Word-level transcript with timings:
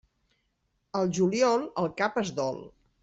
Al 0.99 1.13
juliol, 1.17 1.67
el 1.83 1.93
cap 2.01 2.19
es 2.23 2.33
dol. 2.41 2.59